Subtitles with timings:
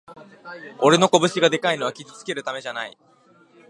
[0.79, 2.97] 俺の拳がでかいのは傷つけるためじゃない